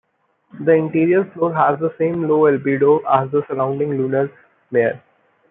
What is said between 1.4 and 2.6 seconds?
has the same low